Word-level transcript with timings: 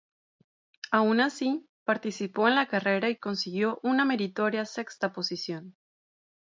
Aun 0.91 1.19
así, 1.21 1.69
participó 1.83 2.47
en 2.47 2.55
la 2.55 2.65
carrera 2.67 3.09
y 3.11 3.17
consiguió 3.19 3.79
una 3.83 4.03
meritoria 4.03 4.65
sexta 4.65 5.13
posición. 5.13 5.75